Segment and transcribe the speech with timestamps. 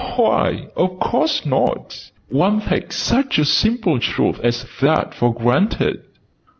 [0.15, 2.09] "Why, of course not!
[2.29, 6.01] One takes such a simple truth as that for granted!"